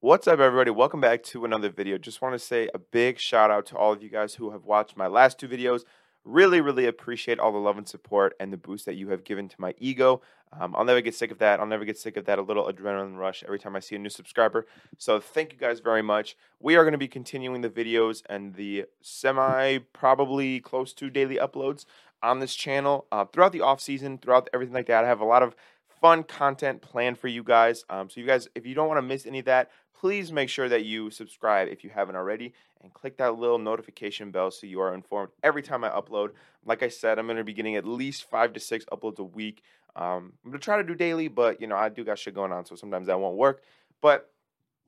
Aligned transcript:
What's 0.00 0.28
up, 0.28 0.38
everybody? 0.38 0.70
Welcome 0.70 1.00
back 1.00 1.24
to 1.24 1.44
another 1.44 1.70
video. 1.70 1.98
Just 1.98 2.22
want 2.22 2.32
to 2.32 2.38
say 2.38 2.68
a 2.72 2.78
big 2.78 3.18
shout 3.18 3.50
out 3.50 3.66
to 3.66 3.76
all 3.76 3.92
of 3.92 4.00
you 4.00 4.08
guys 4.08 4.34
who 4.34 4.52
have 4.52 4.64
watched 4.64 4.96
my 4.96 5.08
last 5.08 5.40
two 5.40 5.48
videos. 5.48 5.80
Really, 6.24 6.60
really 6.60 6.86
appreciate 6.86 7.40
all 7.40 7.50
the 7.50 7.58
love 7.58 7.76
and 7.76 7.88
support 7.88 8.32
and 8.38 8.52
the 8.52 8.56
boost 8.56 8.86
that 8.86 8.94
you 8.94 9.08
have 9.08 9.24
given 9.24 9.48
to 9.48 9.56
my 9.60 9.74
ego. 9.78 10.22
Um, 10.52 10.76
I'll 10.76 10.84
never 10.84 11.00
get 11.00 11.16
sick 11.16 11.32
of 11.32 11.38
that. 11.38 11.58
I'll 11.58 11.66
never 11.66 11.84
get 11.84 11.98
sick 11.98 12.16
of 12.16 12.26
that 12.26 12.38
a 12.38 12.42
little 12.42 12.72
adrenaline 12.72 13.18
rush 13.18 13.42
every 13.42 13.58
time 13.58 13.74
I 13.74 13.80
see 13.80 13.96
a 13.96 13.98
new 13.98 14.08
subscriber. 14.08 14.68
So, 14.98 15.18
thank 15.18 15.52
you 15.52 15.58
guys 15.58 15.80
very 15.80 16.02
much. 16.02 16.36
We 16.60 16.76
are 16.76 16.84
going 16.84 16.92
to 16.92 16.98
be 16.98 17.08
continuing 17.08 17.62
the 17.62 17.68
videos 17.68 18.22
and 18.28 18.54
the 18.54 18.84
semi, 19.02 19.78
probably 19.78 20.60
close 20.60 20.92
to 20.92 21.10
daily 21.10 21.38
uploads 21.38 21.86
on 22.22 22.38
this 22.38 22.54
channel 22.54 23.06
uh, 23.10 23.24
throughout 23.24 23.50
the 23.50 23.62
off 23.62 23.80
season, 23.80 24.18
throughout 24.18 24.48
everything 24.54 24.74
like 24.74 24.86
that. 24.86 25.02
I 25.02 25.08
have 25.08 25.20
a 25.20 25.24
lot 25.24 25.42
of 25.42 25.56
fun 26.00 26.22
content 26.22 26.82
planned 26.82 27.18
for 27.18 27.28
you 27.28 27.42
guys. 27.42 27.84
Um, 27.90 28.10
so 28.10 28.20
you 28.20 28.26
guys, 28.26 28.48
if 28.54 28.66
you 28.66 28.74
don't 28.74 28.88
want 28.88 28.98
to 28.98 29.02
miss 29.02 29.26
any 29.26 29.40
of 29.40 29.44
that, 29.46 29.70
please 29.98 30.30
make 30.30 30.48
sure 30.48 30.68
that 30.68 30.84
you 30.84 31.10
subscribe 31.10 31.68
if 31.68 31.82
you 31.82 31.90
haven't 31.90 32.16
already 32.16 32.52
and 32.82 32.92
click 32.92 33.16
that 33.18 33.36
little 33.36 33.58
notification 33.58 34.30
bell 34.30 34.50
so 34.50 34.66
you 34.66 34.80
are 34.80 34.94
informed 34.94 35.30
every 35.42 35.62
time 35.62 35.82
I 35.84 35.90
upload. 35.90 36.30
Like 36.64 36.82
I 36.82 36.88
said, 36.88 37.18
I'm 37.18 37.26
going 37.26 37.38
to 37.38 37.44
be 37.44 37.52
getting 37.52 37.76
at 37.76 37.86
least 37.86 38.28
five 38.30 38.52
to 38.52 38.60
six 38.60 38.84
uploads 38.92 39.18
a 39.18 39.24
week. 39.24 39.62
Um, 39.96 40.32
I'm 40.44 40.50
going 40.50 40.60
to 40.60 40.64
try 40.64 40.76
to 40.76 40.84
do 40.84 40.94
daily, 40.94 41.28
but 41.28 41.60
you 41.60 41.66
know, 41.66 41.76
I 41.76 41.88
do 41.88 42.04
got 42.04 42.18
shit 42.18 42.34
going 42.34 42.52
on, 42.52 42.64
so 42.64 42.76
sometimes 42.76 43.08
that 43.08 43.18
won't 43.18 43.36
work. 43.36 43.62
But 44.00 44.30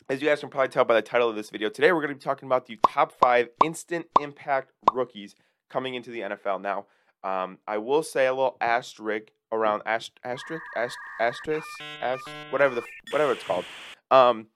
as 0.08 0.22
you 0.22 0.28
guys 0.28 0.40
can 0.40 0.50
probably 0.50 0.68
tell 0.68 0.84
by 0.84 0.94
the 0.94 1.02
title 1.02 1.28
of 1.28 1.36
this 1.36 1.50
video, 1.50 1.68
today 1.68 1.92
we're 1.92 2.00
going 2.00 2.14
to 2.14 2.14
be 2.14 2.20
talking 2.20 2.46
about 2.46 2.66
the 2.66 2.78
top 2.88 3.12
five 3.12 3.48
instant 3.64 4.06
impact 4.20 4.72
rookies 4.92 5.34
coming 5.68 5.94
into 5.94 6.10
the 6.10 6.20
NFL. 6.20 6.60
Now, 6.60 6.86
um, 7.22 7.58
I 7.66 7.78
will 7.78 8.02
say 8.02 8.26
a 8.26 8.32
little 8.32 8.56
asterisk 8.60 9.30
around 9.52 9.82
ast- 9.86 10.18
asterisk, 10.24 10.62
ast- 10.76 10.96
asterisk, 11.20 11.66
ast- 12.00 12.28
whatever 12.50 12.74
the 12.74 12.82
whatever 13.10 13.32
it's 13.32 13.44
called. 13.44 13.64
Um, 14.10 14.46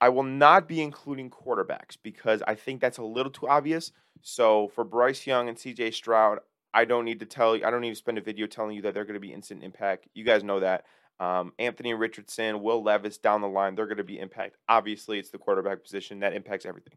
I 0.00 0.08
will 0.08 0.22
not 0.22 0.68
be 0.68 0.82
including 0.82 1.30
quarterbacks 1.30 1.96
because 2.02 2.42
I 2.46 2.54
think 2.54 2.80
that's 2.80 2.98
a 2.98 3.04
little 3.04 3.32
too 3.32 3.48
obvious. 3.48 3.92
So 4.22 4.68
for 4.68 4.84
Bryce 4.84 5.26
Young 5.26 5.48
and 5.48 5.58
C.J. 5.58 5.92
Stroud, 5.92 6.40
I 6.72 6.84
don't 6.84 7.04
need 7.04 7.20
to 7.20 7.26
tell 7.26 7.56
you. 7.56 7.64
I 7.64 7.70
don't 7.70 7.80
need 7.80 7.90
to 7.90 7.96
spend 7.96 8.18
a 8.18 8.22
video 8.22 8.46
telling 8.46 8.76
you 8.76 8.82
that 8.82 8.94
they're 8.94 9.04
going 9.04 9.14
to 9.14 9.20
be 9.20 9.32
instant 9.32 9.62
impact. 9.62 10.08
You 10.14 10.24
guys 10.24 10.42
know 10.42 10.60
that. 10.60 10.84
Um, 11.20 11.52
Anthony 11.58 11.94
Richardson, 11.94 12.62
Will 12.62 12.82
Levis 12.82 13.18
down 13.18 13.40
the 13.40 13.48
line, 13.48 13.76
they're 13.76 13.86
going 13.86 13.98
to 13.98 14.04
be 14.04 14.18
impact. 14.18 14.56
Obviously, 14.68 15.18
it's 15.18 15.30
the 15.30 15.38
quarterback 15.38 15.82
position 15.82 16.20
that 16.20 16.32
impacts 16.34 16.66
everything. 16.66 16.94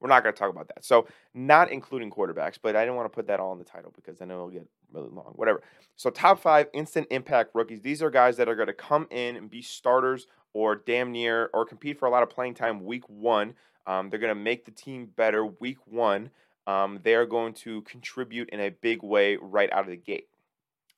We're 0.00 0.08
not 0.08 0.22
going 0.22 0.34
to 0.34 0.38
talk 0.38 0.50
about 0.50 0.68
that. 0.68 0.84
So, 0.84 1.06
not 1.34 1.70
including 1.70 2.10
quarterbacks, 2.10 2.58
but 2.60 2.74
I 2.74 2.82
didn't 2.82 2.96
want 2.96 3.10
to 3.10 3.14
put 3.14 3.26
that 3.26 3.38
all 3.38 3.52
in 3.52 3.58
the 3.58 3.64
title 3.64 3.92
because 3.94 4.18
then 4.18 4.30
it'll 4.30 4.48
get 4.48 4.66
really 4.92 5.10
long. 5.10 5.32
Whatever. 5.34 5.62
So, 5.96 6.10
top 6.10 6.40
five 6.40 6.68
instant 6.72 7.06
impact 7.10 7.50
rookies. 7.54 7.82
These 7.82 8.02
are 8.02 8.10
guys 8.10 8.36
that 8.38 8.48
are 8.48 8.54
going 8.54 8.68
to 8.68 8.72
come 8.72 9.06
in 9.10 9.36
and 9.36 9.50
be 9.50 9.62
starters 9.62 10.26
or 10.52 10.76
damn 10.76 11.12
near 11.12 11.50
or 11.52 11.64
compete 11.64 11.98
for 11.98 12.06
a 12.06 12.10
lot 12.10 12.22
of 12.22 12.30
playing 12.30 12.54
time 12.54 12.84
week 12.84 13.08
one. 13.08 13.54
Um, 13.86 14.10
they're 14.10 14.20
going 14.20 14.34
to 14.34 14.40
make 14.40 14.64
the 14.64 14.70
team 14.70 15.10
better 15.16 15.44
week 15.44 15.78
one. 15.86 16.30
Um, 16.66 17.00
they 17.02 17.14
are 17.14 17.26
going 17.26 17.54
to 17.54 17.82
contribute 17.82 18.50
in 18.50 18.60
a 18.60 18.70
big 18.70 19.02
way 19.02 19.36
right 19.36 19.72
out 19.72 19.84
of 19.84 19.90
the 19.90 19.96
gate. 19.96 20.28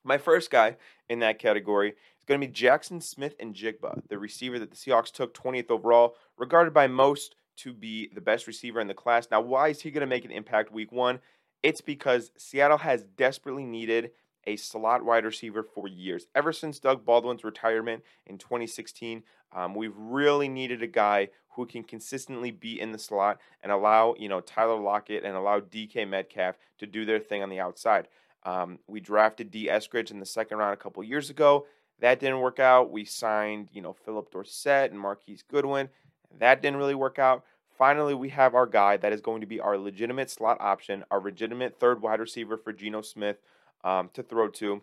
My 0.03 0.17
first 0.17 0.51
guy 0.51 0.75
in 1.09 1.19
that 1.19 1.39
category 1.39 1.89
is 1.89 2.25
going 2.27 2.41
to 2.41 2.47
be 2.47 2.53
Jaxon 2.53 3.01
Smith-Njigba, 3.01 4.07
the 4.09 4.17
receiver 4.17 4.59
that 4.59 4.69
the 4.69 4.75
Seahawks 4.75 5.11
took 5.11 5.33
20th 5.33 5.71
overall, 5.71 6.15
regarded 6.37 6.73
by 6.73 6.87
most 6.87 7.35
to 7.57 7.73
be 7.73 8.09
the 8.13 8.21
best 8.21 8.47
receiver 8.47 8.79
in 8.79 8.87
the 8.87 8.93
class. 8.93 9.27
Now, 9.31 9.41
why 9.41 9.69
is 9.69 9.81
he 9.81 9.91
going 9.91 10.01
to 10.01 10.07
make 10.07 10.25
an 10.25 10.31
impact 10.31 10.71
week 10.71 10.91
one? 10.91 11.19
It's 11.61 11.81
because 11.81 12.31
Seattle 12.37 12.79
has 12.79 13.03
desperately 13.03 13.65
needed 13.65 14.11
a 14.45 14.55
slot 14.57 15.05
wide 15.05 15.25
receiver 15.25 15.63
for 15.63 15.87
years. 15.87 16.27
Ever 16.35 16.51
since 16.51 16.79
Doug 16.79 17.05
Baldwin's 17.05 17.43
retirement 17.43 18.03
in 18.25 18.37
2016, 18.37 19.23
um, 19.53 19.73
we've 19.75 19.95
really 19.95 20.49
needed 20.49 20.83
a 20.83 20.87
guy 20.87 21.29
who 21.55 21.65
can 21.65 21.83
consistently 21.83 22.51
be 22.51 22.79
in 22.79 22.91
the 22.91 22.97
slot 22.97 23.39
and 23.61 23.71
allow, 23.71 24.15
you 24.17 24.27
know, 24.27 24.41
Tyler 24.41 24.79
Lockett 24.79 25.23
and 25.23 25.35
allow 25.35 25.59
DK 25.59 26.07
Metcalf 26.07 26.55
to 26.79 26.87
do 26.87 27.05
their 27.05 27.19
thing 27.19 27.43
on 27.43 27.49
the 27.49 27.59
outside. 27.59 28.07
Um, 28.43 28.79
we 28.87 28.99
drafted 28.99 29.51
D. 29.51 29.67
Eskridge 29.67 30.11
in 30.11 30.19
the 30.19 30.25
second 30.25 30.57
round 30.57 30.73
a 30.73 30.77
couple 30.77 31.03
years 31.03 31.29
ago. 31.29 31.65
That 31.99 32.19
didn't 32.19 32.39
work 32.39 32.59
out. 32.59 32.91
We 32.91 33.05
signed, 33.05 33.69
you 33.71 33.81
know, 33.81 33.93
Phillip 33.93 34.31
Dorsett 34.31 34.91
and 34.91 34.99
Marquise 34.99 35.43
Goodwin. 35.43 35.89
That 36.39 36.61
didn't 36.61 36.77
really 36.77 36.95
work 36.95 37.19
out. 37.19 37.43
Finally, 37.77 38.13
we 38.13 38.29
have 38.29 38.53
our 38.53 38.67
guy 38.67 38.97
that 38.97 39.13
is 39.13 39.21
going 39.21 39.41
to 39.41 39.47
be 39.47 39.59
our 39.59 39.77
legitimate 39.77 40.29
slot 40.29 40.57
option, 40.59 41.03
our 41.09 41.19
legitimate 41.19 41.79
third 41.79 42.01
wide 42.01 42.19
receiver 42.19 42.55
for 42.57 42.71
Geno 42.71 43.01
Smith 43.01 43.37
um, 43.83 44.09
to 44.13 44.21
throw 44.21 44.47
to. 44.49 44.81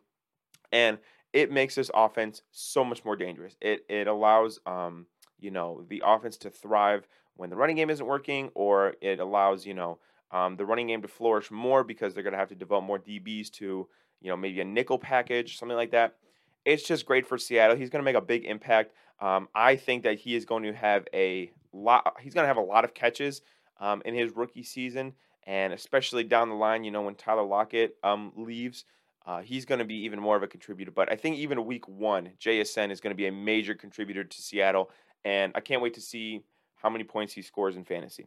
And 0.73 0.99
it 1.33 1.53
makes 1.53 1.77
this 1.77 1.91
offense 1.95 2.43
so 2.51 2.85
much 2.85 3.05
more 3.05 3.17
dangerous. 3.17 3.57
It, 3.61 3.85
it 3.89 4.09
allows, 4.09 4.59
um, 4.67 5.07
you 5.39 5.51
know, 5.51 5.85
the 5.89 6.03
offense 6.05 6.37
to 6.39 6.51
thrive 6.51 7.07
when 7.37 7.51
the 7.51 7.57
running 7.57 7.77
game 7.77 7.91
isn't 7.91 8.07
working, 8.07 8.51
or 8.55 8.95
it 9.01 9.21
allows, 9.21 9.65
you 9.65 9.75
know, 9.75 9.99
um, 10.33 10.57
the 10.57 10.67
running 10.67 10.89
game 10.89 11.03
to 11.03 11.09
flourish 11.09 11.51
more 11.51 11.85
because 11.85 12.13
they're 12.13 12.23
going 12.23 12.33
to 12.33 12.39
have 12.39 12.49
to 12.49 12.55
develop 12.55 12.85
more 12.85 12.99
DBs 12.99 13.51
to, 13.53 13.89
you 14.21 14.29
know, 14.29 14.37
maybe 14.37 14.61
a 14.61 14.65
nickel 14.65 14.99
package, 14.99 15.59
something 15.59 15.77
like 15.77 15.93
that. 15.93 16.17
It's 16.65 16.83
just 16.83 17.07
great 17.07 17.27
for 17.27 17.39
Seattle. 17.39 17.77
He's 17.77 17.91
going 17.91 18.01
to 18.01 18.05
make 18.05 18.17
a 18.17 18.25
big 18.25 18.45
impact. 18.45 18.93
Um, 19.21 19.49
I 19.55 19.77
think 19.77 20.03
that 20.05 20.19
he 20.19 20.35
is 20.35 20.45
going 20.45 20.63
to 20.65 20.73
have 20.73 21.07
a 21.15 21.51
lot. 21.73 22.17
He's 22.21 22.35
going 22.35 22.45
to 22.45 22.49
have 22.49 22.57
a 22.57 22.61
lot 22.61 22.85
of 22.85 22.95
catches 22.95 23.43
um, 23.79 24.03
in 24.05 24.15
his 24.15 24.35
rookie 24.37 24.63
season, 24.63 25.15
and 25.47 25.73
especially 25.73 26.25
down 26.25 26.49
the 26.49 26.55
line. 26.55 26.85
You 26.85 26.91
know, 26.91 27.03
when 27.03 27.15
Tyler 27.15 27.43
Lockett 27.43 27.97
um, 28.03 28.33
leaves, 28.37 28.85
uh, 29.27 29.41
he's 29.41 29.65
going 29.65 29.79
to 29.79 29.85
be 29.85 29.97
even 30.05 30.21
more 30.21 30.37
of 30.37 30.43
a 30.43 30.47
contributor. 30.47 30.91
But 30.91 31.11
I 31.11 31.17
think 31.17 31.37
even 31.37 31.65
week 31.65 31.87
one, 31.89 32.31
JSN 32.41 32.91
is 32.91 33.01
going 33.01 33.13
to 33.13 33.17
be 33.17 33.27
a 33.27 33.33
major 33.33 33.75
contributor 33.75 34.25
to 34.25 34.43
Seattle, 34.43 34.91
and 35.25 35.53
I 35.55 35.61
can't 35.61 35.83
wait 35.83 35.95
to 35.95 36.01
see 36.01 36.43
how 36.77 36.91
many 36.91 37.05
points 37.05 37.33
he 37.33 37.43
scores 37.43 37.77
in 37.77 37.85
fantasy. 37.85 38.27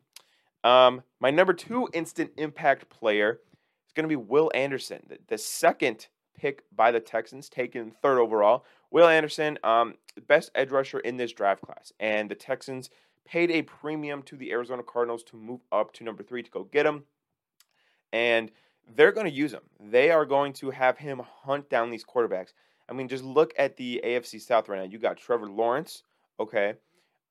Um, 0.64 1.04
my 1.20 1.32
number 1.32 1.54
two 1.54 1.90
instant 1.94 2.32
impact 2.38 2.90
player 2.90 3.40
is 3.88 3.94
going 3.94 4.04
to 4.04 4.10
be 4.10 4.16
Will 4.16 4.52
Anderson, 4.54 5.02
the, 5.08 5.18
the 5.28 5.38
second 5.38 6.08
pick 6.38 6.64
by 6.76 6.92
the 6.92 7.00
Texans, 7.00 7.50
taken 7.50 7.92
third 8.02 8.20
overall. 8.20 8.66
Will 8.92 9.08
Anderson, 9.08 9.58
um, 9.64 9.96
best 10.28 10.52
edge 10.56 10.72
rusher 10.72 11.00
in 11.00 11.18
this 11.18 11.32
draft 11.32 11.62
class, 11.62 11.92
and 12.00 12.30
the 12.30 12.36
Texans 12.36 12.90
paid 13.26 13.52
a 13.52 13.62
premium 13.64 14.22
to 14.24 14.36
the 14.36 14.52
Arizona 14.52 14.84
Cardinals 14.84 15.24
to 15.24 15.38
move 15.38 15.62
up 15.72 15.94
to 15.94 16.04
number 16.04 16.24
three 16.24 16.44
to 16.44 16.52
go 16.52 16.64
get 16.66 16.86
him, 16.86 17.04
and 18.12 18.52
they're 18.96 19.12
going 19.12 19.28
to 19.28 19.34
use 19.34 19.54
him. 19.54 19.64
They 19.80 20.12
are 20.12 20.26
going 20.26 20.54
to 20.54 20.70
have 20.72 20.98
him 20.98 21.22
hunt 21.44 21.70
down 21.70 21.90
these 21.90 22.06
quarterbacks. 22.06 22.54
I 22.90 22.94
mean, 22.94 23.08
just 23.08 23.24
look 23.24 23.54
at 23.58 23.78
the 23.78 24.02
AFC 24.04 24.42
South 24.42 24.68
right 24.68 24.80
now. 24.80 24.90
You 24.90 25.00
got 25.00 25.18
Trevor 25.18 25.48
Lawrence, 25.48 26.04
okay, 26.40 26.76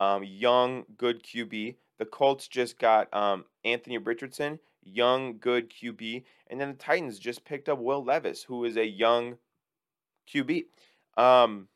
um, 0.01 0.25
young, 0.25 0.85
good 0.97 1.23
QB. 1.23 1.77
The 1.99 2.07
Colts 2.07 2.49
just 2.49 2.79
got 2.79 3.13
um, 3.15 3.45
Anthony 3.65 3.99
Richardson 3.99 4.59
young, 4.83 5.39
good 5.39 5.71
QB. 5.71 6.25
And 6.49 6.61
then 6.61 6.73
the 6.73 6.77
Titans 6.77 7.19
just 7.19 7.45
picked 7.45 7.69
up 7.69 7.79
Will 7.79 8.05
Levis, 8.05 8.43
who 8.43 8.65
is 8.65 8.77
a 8.77 8.87
young 8.87 9.37
QB. 10.33 10.65
Um, 11.17 11.69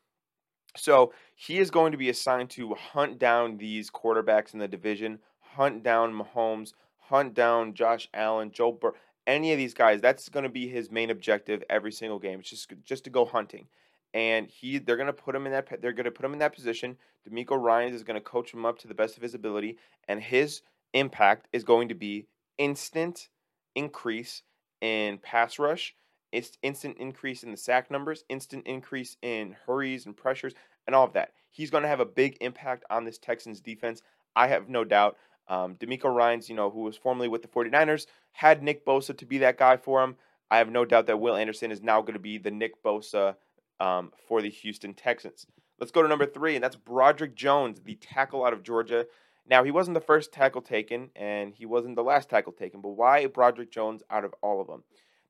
so 0.77 1.13
he 1.35 1.59
is 1.59 1.71
going 1.71 1.93
to 1.93 1.99
be 1.99 2.11
assigned 2.11 2.51
to 2.51 2.75
hunt 2.75 3.19
down 3.19 3.57
these 3.57 3.91
quarterbacks 3.91 4.53
in 4.53 4.61
the 4.61 4.69
division, 4.69 5.19
hunt 5.41 5.83
down 5.83 6.13
Mahomes, 6.13 6.73
hunt 6.99 7.35
down 7.35 7.75
Josh 7.75 8.09
Allen, 8.13 8.51
Joe 8.51 8.73
Burrow, 8.73 8.95
any 9.27 9.53
of 9.53 9.59
these 9.59 9.75
guys. 9.75 10.01
That's 10.01 10.29
going 10.29 10.45
to 10.45 10.51
be 10.51 10.69
his 10.69 10.91
main 10.91 11.11
objective 11.11 11.63
every 11.71 11.93
single 11.93 12.19
game. 12.19 12.41
It's 12.41 12.51
just 12.51 12.73
just 12.85 13.05
to 13.05 13.11
go 13.11 13.25
hunting. 13.25 13.67
And 14.15 14.49
he, 14.49 14.79
they're 14.79 14.97
going 14.97 15.09
to 15.09 15.13
put 15.13 15.35
him 15.35 15.47
in 15.47 15.53
that. 15.53 15.81
They're 15.83 15.93
to 15.93 16.11
put 16.11 16.25
him 16.25 16.33
in 16.33 16.39
that 16.39 16.55
position. 16.55 16.97
DeMeco 17.29 17.61
Ryans 17.61 17.95
is 17.95 18.05
going 18.05 18.15
to 18.15 18.21
coach 18.21 18.53
him 18.53 18.65
up 18.65 18.79
to 18.79 18.89
the 18.89 18.95
best 18.95 19.17
of 19.17 19.23
his 19.23 19.35
ability, 19.35 19.79
and 20.09 20.23
his 20.23 20.63
impact 20.95 21.49
is 21.53 21.65
going 21.65 21.89
to 21.89 21.95
be 21.95 22.27
instant 22.59 23.29
increase 23.75 24.43
in 24.81 25.19
pass 25.19 25.59
rush, 25.59 25.95
it's 26.33 26.59
instant 26.63 26.99
increase 26.99 27.43
in 27.43 27.51
the 27.51 27.57
sack 27.57 27.91
numbers, 27.91 28.25
instant 28.29 28.67
increase 28.67 29.17
in 29.23 29.57
hurries 29.67 30.07
and 30.07 30.17
pressures, 30.17 30.55
and 30.87 30.95
all 30.95 31.05
of 31.05 31.13
that. 31.15 31.33
He's 31.51 31.71
going 31.71 31.83
to 31.83 31.89
have 31.89 32.01
a 32.01 32.07
big 32.07 32.37
impact 32.41 32.85
on 32.91 33.05
this 33.05 33.19
Texans 33.19 33.61
defense. 33.61 34.03
I 34.35 34.49
have 34.49 34.69
no 34.69 34.85
doubt. 34.85 35.17
Um, 35.49 35.77
DeMeco 35.77 36.13
Ryans, 36.13 36.49
you 36.49 36.57
know, 36.57 36.71
who 36.71 36.81
was 36.81 36.97
formerly 36.97 37.29
with 37.29 37.43
the 37.43 37.49
49ers, 37.49 38.07
had 38.33 38.63
Nick 38.63 38.85
Bosa 38.85 39.17
to 39.17 39.27
be 39.27 39.39
that 39.39 39.59
guy 39.59 39.77
for 39.77 40.03
him. 40.03 40.17
I 40.51 40.59
have 40.59 40.71
no 40.71 40.85
doubt 40.85 41.07
that 41.07 41.21
Will 41.21 41.37
Anderson 41.37 41.73
is 41.73 41.83
now 41.83 42.01
going 42.01 42.15
to 42.15 42.21
be 42.21 42.39
the 42.39 42.51
Nick 42.51 42.83
Bosa 42.83 43.37
um, 43.81 44.13
for 44.29 44.43
the 44.43 44.51
Houston 44.51 44.95
Texans. 44.95 45.47
Let's 45.79 45.93
go 45.93 46.03
to 46.03 46.09
number 46.09 46.27
three, 46.27 46.55
and 46.55 46.65
that's 46.65 46.77
Broderick 46.77 47.35
Jones, 47.35 47.81
the 47.81 47.97
tackle 47.97 48.45
out 48.45 48.53
of 48.53 48.63
Georgia. 48.63 49.07
Now, 49.49 49.63
he 49.63 49.71
wasn't 49.71 49.95
the 49.95 50.01
first 50.01 50.33
tackle 50.33 50.63
taken, 50.63 51.11
and 51.15 51.55
he 51.55 51.67
wasn't 51.67 51.97
the 51.97 52.03
last 52.03 52.29
tackle 52.29 52.53
taken, 52.53 52.81
but 52.81 52.91
why 52.91 53.27
Broderick 53.27 53.71
Jones 53.71 54.03
out 54.11 54.25
of 54.25 54.35
all 54.43 54.61
of 54.61 54.67
them? 54.67 54.83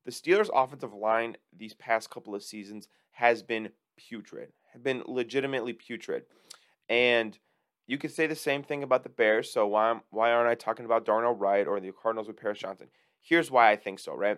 The 0.05 0.11
Steelers' 0.11 0.49
offensive 0.53 0.93
line 0.93 1.37
these 1.55 1.73
past 1.75 2.09
couple 2.09 2.33
of 2.33 2.43
seasons 2.43 2.87
has 3.11 3.43
been 3.43 3.69
putrid, 3.95 4.53
have 4.73 4.83
been 4.83 5.03
legitimately 5.05 5.73
putrid. 5.73 6.23
And 6.89 7.37
you 7.85 7.97
could 7.97 8.11
say 8.11 8.25
the 8.25 8.35
same 8.35 8.63
thing 8.63 8.83
about 8.83 9.03
the 9.03 9.09
Bears, 9.09 9.51
so 9.51 9.67
why, 9.67 9.99
why 10.09 10.31
aren't 10.31 10.49
I 10.49 10.55
talking 10.55 10.85
about 10.85 11.05
Darnell 11.05 11.35
Wright 11.35 11.67
or 11.67 11.79
the 11.79 11.91
Cardinals 11.91 12.27
with 12.27 12.39
Paris 12.39 12.59
Johnson? 12.59 12.87
Here's 13.21 13.51
why 13.51 13.69
I 13.71 13.75
think 13.75 13.99
so, 13.99 14.15
right? 14.15 14.37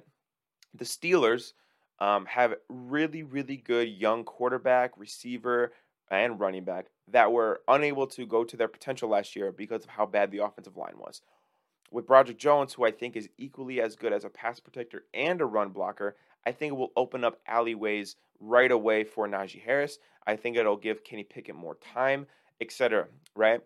The 0.73 0.85
Steelers 0.85 1.53
um, 1.99 2.25
have 2.25 2.55
really, 2.69 3.23
really 3.23 3.57
good 3.57 3.89
young 3.89 4.23
quarterback, 4.23 4.91
receiver, 4.97 5.73
and 6.11 6.39
running 6.39 6.63
back 6.63 6.87
that 7.11 7.31
were 7.31 7.61
unable 7.67 8.07
to 8.07 8.25
go 8.25 8.43
to 8.43 8.57
their 8.57 8.67
potential 8.67 9.09
last 9.09 9.35
year 9.35 9.51
because 9.51 9.83
of 9.83 9.89
how 9.89 10.05
bad 10.05 10.31
the 10.31 10.43
offensive 10.43 10.77
line 10.77 10.97
was. 10.97 11.21
With 11.91 12.07
Broderick 12.07 12.37
Jones, 12.37 12.73
who 12.73 12.85
I 12.85 12.91
think 12.91 13.15
is 13.15 13.29
equally 13.37 13.81
as 13.81 13.95
good 13.95 14.13
as 14.13 14.23
a 14.23 14.29
pass 14.29 14.59
protector 14.59 15.05
and 15.13 15.41
a 15.41 15.45
run 15.45 15.69
blocker, 15.69 16.15
I 16.45 16.51
think 16.51 16.73
it 16.73 16.77
will 16.77 16.91
open 16.95 17.23
up 17.23 17.39
alleyways 17.47 18.15
right 18.39 18.71
away 18.71 19.03
for 19.03 19.27
Najee 19.27 19.61
Harris. 19.61 19.97
I 20.25 20.35
think 20.35 20.55
it'll 20.55 20.77
give 20.77 21.03
Kenny 21.03 21.23
Pickett 21.23 21.55
more 21.55 21.75
time, 21.75 22.27
etc. 22.61 23.07
Right? 23.35 23.61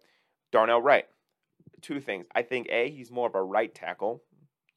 Darnell 0.51 0.81
Wright. 0.81 1.05
Two 1.81 1.99
things. 1.99 2.25
I 2.33 2.43
think 2.43 2.67
A, 2.69 2.89
he's 2.89 3.11
more 3.11 3.27
of 3.27 3.35
a 3.35 3.43
right 3.43 3.73
tackle, 3.73 4.23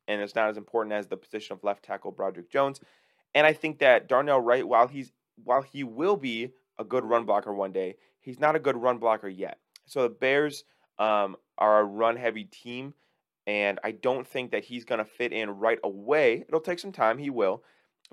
and 0.09 0.21
it's 0.21 0.35
not 0.35 0.49
as 0.49 0.57
important 0.57 0.93
as 0.93 1.07
the 1.07 1.17
position 1.17 1.55
of 1.55 1.63
left 1.63 1.85
tackle 1.85 2.11
Broderick 2.11 2.51
Jones. 2.51 2.81
And 3.35 3.47
I 3.47 3.53
think 3.53 3.79
that 3.79 4.09
Darnell 4.09 4.41
Wright, 4.41 4.67
while 4.67 4.89
he's 4.89 5.13
while 5.45 5.63
he 5.63 5.85
will 5.85 6.17
be 6.17 6.53
a 6.79 6.85
good 6.85 7.05
run 7.05 7.25
blocker 7.25 7.55
one 7.55 7.73
day, 7.73 7.97
he's 8.21 8.41
not 8.41 8.57
a 8.57 8.61
good 8.61 8.77
run 8.77 8.99
blocker 8.99 9.29
yet. 9.29 9.59
So 9.87 10.03
the 10.03 10.09
Bears 10.09 10.65
um, 10.99 11.37
are 11.59 11.81
a 11.81 11.85
run 11.85 12.17
heavy 12.17 12.45
team, 12.45 12.95
and 13.47 13.79
I 13.85 13.93
don't 13.93 14.27
think 14.27 14.51
that 14.51 14.65
he's 14.65 14.85
going 14.85 14.99
to 14.99 15.05
fit 15.05 15.33
in 15.33 15.51
right 15.51 15.79
away. 15.85 16.45
It'll 16.47 16.61
take 16.61 16.79
some 16.79 16.93
time, 16.93 17.19
he 17.19 17.31
will, 17.31 17.63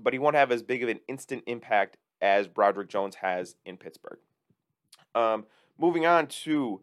but 0.01 0.13
he 0.13 0.19
won't 0.19 0.35
have 0.35 0.51
as 0.51 0.63
big 0.63 0.83
of 0.83 0.89
an 0.89 0.99
instant 1.07 1.43
impact 1.47 1.97
as 2.21 2.47
Broderick 2.47 2.89
Jones 2.89 3.15
has 3.15 3.55
in 3.65 3.77
Pittsburgh. 3.77 4.19
Um, 5.15 5.45
moving 5.77 6.05
on 6.05 6.27
to 6.27 6.81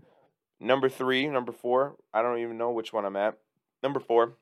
number 0.60 0.88
three, 0.88 1.26
number 1.28 1.52
four. 1.52 1.96
I 2.12 2.22
don't 2.22 2.38
even 2.38 2.58
know 2.58 2.72
which 2.72 2.92
one 2.92 3.04
I'm 3.04 3.16
at. 3.16 3.38
Number 3.82 4.00
four, 4.00 4.34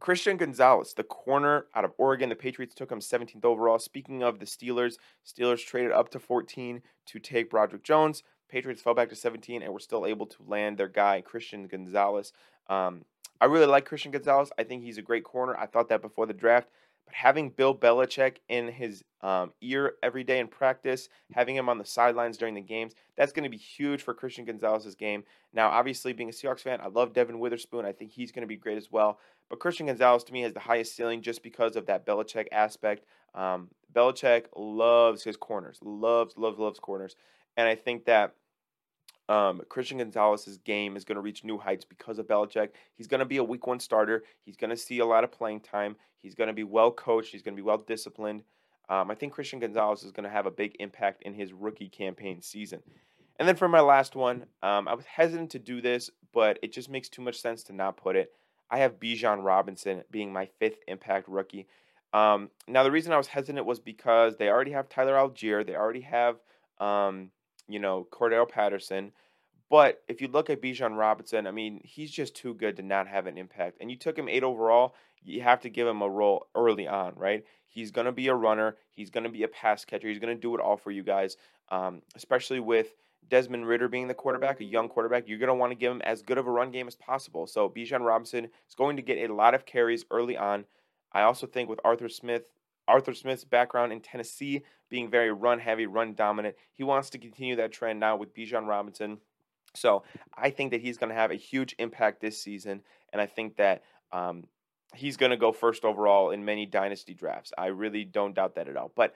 Christian 0.00 0.38
Gonzalez, 0.38 0.94
the 0.94 1.04
corner 1.04 1.66
out 1.74 1.84
of 1.84 1.92
Oregon. 1.98 2.30
The 2.30 2.34
Patriots 2.34 2.74
took 2.74 2.90
him 2.90 3.00
17th 3.00 3.44
overall. 3.44 3.78
Speaking 3.78 4.22
of 4.22 4.38
the 4.38 4.46
Steelers, 4.46 4.96
Steelers 5.24 5.64
traded 5.64 5.92
up 5.92 6.08
to 6.10 6.18
14 6.18 6.82
to 7.06 7.18
take 7.18 7.50
Broderick 7.50 7.84
Jones. 7.84 8.22
Patriots 8.48 8.82
fell 8.82 8.94
back 8.94 9.10
to 9.10 9.14
17 9.14 9.62
and 9.62 9.72
were 9.72 9.78
still 9.78 10.06
able 10.06 10.26
to 10.26 10.42
land 10.46 10.78
their 10.78 10.88
guy, 10.88 11.20
Christian 11.20 11.66
Gonzalez. 11.68 12.32
Um, 12.68 13.04
I 13.40 13.44
really 13.44 13.66
like 13.66 13.84
Christian 13.84 14.10
Gonzalez. 14.10 14.50
I 14.58 14.64
think 14.64 14.82
he's 14.82 14.98
a 14.98 15.02
great 15.02 15.24
corner. 15.24 15.56
I 15.56 15.66
thought 15.66 15.88
that 15.90 16.02
before 16.02 16.26
the 16.26 16.34
draft. 16.34 16.68
But 17.06 17.14
having 17.14 17.50
Bill 17.50 17.76
Belichick 17.76 18.36
in 18.48 18.68
his 18.68 19.04
um, 19.20 19.52
ear 19.60 19.94
every 20.02 20.24
day 20.24 20.38
in 20.38 20.48
practice, 20.48 21.08
having 21.32 21.56
him 21.56 21.68
on 21.68 21.78
the 21.78 21.84
sidelines 21.84 22.36
during 22.36 22.54
the 22.54 22.60
games, 22.60 22.94
that's 23.16 23.32
going 23.32 23.44
to 23.44 23.50
be 23.50 23.56
huge 23.56 24.02
for 24.02 24.14
Christian 24.14 24.44
Gonzalez's 24.44 24.94
game. 24.94 25.24
Now, 25.52 25.68
obviously, 25.68 26.12
being 26.12 26.28
a 26.28 26.32
Seahawks 26.32 26.60
fan, 26.60 26.80
I 26.80 26.88
love 26.88 27.12
Devon 27.12 27.38
Witherspoon. 27.38 27.84
I 27.84 27.92
think 27.92 28.12
he's 28.12 28.32
going 28.32 28.42
to 28.42 28.48
be 28.48 28.56
great 28.56 28.78
as 28.78 28.90
well. 28.90 29.18
But 29.50 29.58
Christian 29.58 29.86
Gonzalez 29.86 30.24
to 30.24 30.32
me 30.32 30.42
has 30.42 30.54
the 30.54 30.60
highest 30.60 30.96
ceiling 30.96 31.20
just 31.20 31.42
because 31.42 31.76
of 31.76 31.86
that 31.86 32.06
Belichick 32.06 32.46
aspect. 32.52 33.04
Um, 33.34 33.68
Belichick 33.92 34.46
loves 34.56 35.24
his 35.24 35.36
corners, 35.36 35.78
loves, 35.82 36.38
loves, 36.38 36.58
loves 36.58 36.78
corners. 36.78 37.16
And 37.56 37.68
I 37.68 37.74
think 37.74 38.04
that 38.06 38.34
um, 39.28 39.62
Christian 39.68 39.98
Gonzalez's 39.98 40.58
game 40.58 40.96
is 40.96 41.04
going 41.04 41.16
to 41.16 41.22
reach 41.22 41.44
new 41.44 41.58
heights 41.58 41.84
because 41.84 42.18
of 42.18 42.26
Belichick. 42.26 42.70
He's 42.94 43.08
going 43.08 43.18
to 43.18 43.26
be 43.26 43.38
a 43.38 43.44
week 43.44 43.66
one 43.66 43.80
starter. 43.80 44.22
He's 44.40 44.56
going 44.56 44.70
to 44.70 44.76
see 44.76 45.00
a 45.00 45.06
lot 45.06 45.24
of 45.24 45.32
playing 45.32 45.60
time. 45.60 45.96
He's 46.18 46.34
going 46.34 46.48
to 46.48 46.54
be 46.54 46.64
well 46.64 46.92
coached. 46.92 47.32
He's 47.32 47.42
going 47.42 47.56
to 47.56 47.60
be 47.60 47.66
well 47.66 47.78
disciplined. 47.78 48.44
Um, 48.88 49.10
I 49.10 49.14
think 49.14 49.32
Christian 49.32 49.60
Gonzalez 49.60 50.02
is 50.02 50.12
going 50.12 50.24
to 50.24 50.30
have 50.30 50.46
a 50.46 50.50
big 50.50 50.76
impact 50.80 51.22
in 51.22 51.34
his 51.34 51.52
rookie 51.52 51.88
campaign 51.88 52.40
season. 52.40 52.82
And 53.38 53.48
then 53.48 53.56
for 53.56 53.68
my 53.68 53.80
last 53.80 54.16
one, 54.16 54.46
um, 54.62 54.86
I 54.86 54.94
was 54.94 55.06
hesitant 55.06 55.50
to 55.50 55.58
do 55.58 55.80
this, 55.80 56.10
but 56.32 56.58
it 56.62 56.72
just 56.72 56.90
makes 56.90 57.08
too 57.08 57.22
much 57.22 57.40
sense 57.40 57.62
to 57.64 57.72
not 57.72 57.96
put 57.96 58.16
it. 58.16 58.32
I 58.70 58.78
have 58.78 59.00
Bijan 59.00 59.44
Robinson 59.44 60.04
being 60.10 60.32
my 60.32 60.46
fifth 60.58 60.78
impact 60.86 61.28
rookie. 61.28 61.66
Um, 62.12 62.50
now, 62.66 62.82
the 62.82 62.90
reason 62.90 63.12
I 63.12 63.18
was 63.18 63.28
hesitant 63.28 63.66
was 63.66 63.80
because 63.80 64.36
they 64.36 64.48
already 64.48 64.72
have 64.72 64.88
Tyler 64.88 65.14
Allgeier, 65.14 65.66
They 65.66 65.76
already 65.76 66.00
have 66.02 66.36
um, 66.80 67.30
you 67.68 67.78
know, 67.78 68.06
Cordarrelle 68.10 68.48
Patterson. 68.48 69.12
But 69.70 70.02
if 70.08 70.20
you 70.20 70.26
look 70.26 70.50
at 70.50 70.60
Bijan 70.60 70.98
Robinson, 70.98 71.46
I 71.46 71.52
mean, 71.52 71.80
he's 71.84 72.10
just 72.10 72.34
too 72.34 72.54
good 72.54 72.76
to 72.76 72.82
not 72.82 73.06
have 73.06 73.26
an 73.26 73.38
impact. 73.38 73.76
And 73.80 73.90
you 73.90 73.96
took 73.96 74.18
him 74.18 74.28
eight 74.28 74.42
overall, 74.42 74.94
you 75.22 75.42
have 75.42 75.60
to 75.60 75.68
give 75.68 75.86
him 75.86 76.02
a 76.02 76.08
role 76.08 76.48
early 76.56 76.88
on, 76.88 77.14
right? 77.14 77.44
He's 77.68 77.92
going 77.92 78.06
to 78.06 78.12
be 78.12 78.26
a 78.26 78.34
runner. 78.34 78.76
He's 78.90 79.10
going 79.10 79.24
to 79.24 79.30
be 79.30 79.44
a 79.44 79.48
pass 79.48 79.84
catcher. 79.84 80.08
He's 80.08 80.18
going 80.18 80.34
to 80.34 80.40
do 80.40 80.56
it 80.56 80.60
all 80.60 80.76
for 80.76 80.90
you 80.90 81.04
guys, 81.04 81.36
um, 81.68 82.02
especially 82.16 82.58
with 82.58 82.96
Desmond 83.28 83.66
Ridder 83.66 83.88
being 83.88 84.08
the 84.08 84.14
quarterback, 84.14 84.60
a 84.60 84.64
young 84.64 84.88
quarterback. 84.88 85.28
You're 85.28 85.38
going 85.38 85.48
to 85.48 85.54
want 85.54 85.70
to 85.70 85.76
give 85.76 85.92
him 85.92 86.02
as 86.02 86.22
good 86.22 86.38
of 86.38 86.46
a 86.46 86.50
run 86.50 86.70
game 86.70 86.88
as 86.88 86.96
possible. 86.96 87.46
So 87.46 87.68
Bijan 87.68 88.04
Robinson 88.04 88.46
is 88.46 88.74
going 88.76 88.96
to 88.96 89.02
get 89.02 89.18
a 89.18 89.32
lot 89.32 89.54
of 89.54 89.66
carries 89.66 90.04
early 90.10 90.36
on. 90.36 90.64
I 91.12 91.22
also 91.22 91.46
think 91.46 91.68
with 91.68 91.80
Arthur 91.84 92.08
Smith 92.08 92.44
Arthur 92.88 93.14
Smith's 93.14 93.44
background 93.44 93.92
in 93.92 94.00
Tennessee 94.00 94.62
being 94.88 95.08
very 95.08 95.30
run 95.30 95.60
heavy, 95.60 95.86
run 95.86 96.14
dominant. 96.14 96.56
He 96.72 96.82
wants 96.82 97.10
to 97.10 97.18
continue 97.18 97.56
that 97.56 97.72
trend 97.72 98.00
now 98.00 98.16
with 98.16 98.34
Bijan 98.34 98.66
Robinson. 98.66 99.18
So 99.74 100.02
I 100.34 100.50
think 100.50 100.72
that 100.72 100.80
he's 100.80 100.98
going 100.98 101.10
to 101.10 101.14
have 101.14 101.30
a 101.30 101.36
huge 101.36 101.76
impact 101.78 102.20
this 102.20 102.42
season, 102.42 102.82
and 103.12 103.22
I 103.22 103.26
think 103.26 103.56
that 103.56 103.84
um, 104.10 104.44
he's 104.94 105.16
going 105.16 105.30
to 105.30 105.36
go 105.36 105.52
first 105.52 105.84
overall 105.84 106.30
in 106.30 106.44
many 106.44 106.66
dynasty 106.66 107.14
drafts. 107.14 107.52
I 107.56 107.66
really 107.66 108.04
don't 108.04 108.34
doubt 108.34 108.56
that 108.56 108.68
at 108.68 108.76
all. 108.76 108.90
But 108.96 109.14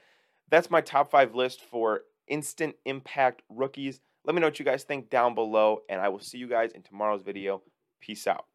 that's 0.48 0.70
my 0.70 0.80
top 0.80 1.10
five 1.10 1.34
list 1.34 1.60
for 1.60 2.02
instant 2.28 2.76
impact 2.84 3.42
rookies. 3.48 4.00
Let 4.24 4.34
me 4.34 4.40
know 4.40 4.46
what 4.46 4.58
you 4.58 4.64
guys 4.64 4.84
think 4.84 5.10
down 5.10 5.34
below, 5.34 5.80
and 5.88 6.00
I 6.00 6.08
will 6.08 6.20
see 6.20 6.38
you 6.38 6.48
guys 6.48 6.72
in 6.72 6.82
tomorrow's 6.82 7.22
video. 7.22 7.62
Peace 8.00 8.26
out. 8.26 8.46